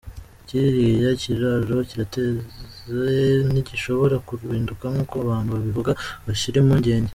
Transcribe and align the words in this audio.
Kiriya 0.47 1.11
kiraro 1.21 1.77
kirateze 1.89 3.13
ntigishobora 3.49 4.15
kuriduka 4.27 4.85
nk’uko 4.93 5.13
abantu 5.23 5.49
babivuga, 5.55 5.91
bashire 6.25 6.57
impungenge. 6.61 7.09